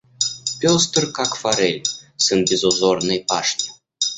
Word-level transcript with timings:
Пестр, 0.61 1.03
как 1.17 1.31
форель, 1.41 1.83
сын 2.25 2.39
безузорной 2.47 3.19
пашни. 3.29 3.67